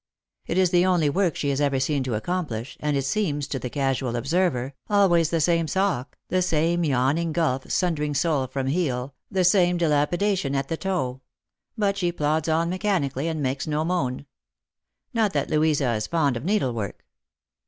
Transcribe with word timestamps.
It 0.47 0.57
is 0.57 0.71
the 0.71 0.83
only 0.83 1.11
work 1.11 1.35
she 1.35 1.51
is 1.51 1.61
ever 1.61 1.79
seen 1.79 2.01
to 2.05 2.15
accomplish, 2.15 2.75
and 2.79 2.97
it 2.97 3.03
seems, 3.05 3.45
to 3.49 3.59
the 3.59 3.69
casual 3.69 4.15
observer, 4.15 4.73
always 4.89 5.29
the 5.29 5.39
same 5.39 5.67
sock, 5.67 6.17
the 6.29 6.41
same 6.41 6.83
yawning 6.83 7.31
gulf 7.33 7.69
sundering 7.71 8.15
sole 8.15 8.47
from 8.47 8.65
heel, 8.65 9.13
the 9.29 9.43
same 9.43 9.77
dilapidation 9.77 10.55
at 10.55 10.69
the 10.69 10.77
toe; 10.77 11.21
but 11.77 11.97
she 11.97 12.11
plods 12.11 12.49
on 12.49 12.67
mechanically, 12.67 13.27
and 13.27 13.43
makes 13.43 13.67
no 13.67 13.85
moan. 13.85 14.25
Not 15.13 15.33
that 15.33 15.51
Louisa 15.51 15.93
is 15.93 16.07
fond 16.07 16.35
of 16.35 16.43
needlework. 16.43 17.05